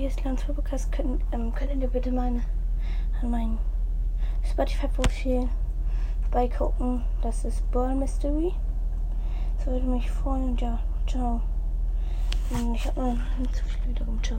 [0.00, 0.90] hier ist Lanz Podcast.
[0.92, 2.40] Könnt, ähm, könnt ihr bitte meine
[3.20, 3.58] an mein
[4.50, 5.46] Spotify-Profil
[6.30, 7.02] beigucken.
[7.20, 8.54] Das ist Ball Mystery.
[9.58, 10.52] Das würde mich freuen.
[10.52, 11.42] Und ja, ciao.
[12.74, 14.18] Ich habe noch nicht so viel wiederum.
[14.22, 14.38] Ciao.